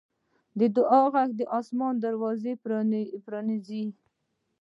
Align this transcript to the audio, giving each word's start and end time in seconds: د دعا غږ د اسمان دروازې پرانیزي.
د 0.59 0.61
دعا 0.77 1.01
غږ 1.13 1.29
د 1.39 1.41
اسمان 1.59 1.93
دروازې 2.05 2.53
پرانیزي. 3.25 3.85